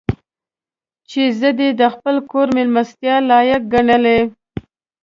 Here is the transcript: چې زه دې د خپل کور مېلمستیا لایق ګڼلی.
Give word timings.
چې 1.09 1.21
زه 1.39 1.49
دې 1.59 1.69
د 1.79 1.81
خپل 1.93 2.15
کور 2.31 2.47
مېلمستیا 2.57 3.15
لایق 3.29 3.61
ګڼلی. 3.73 4.19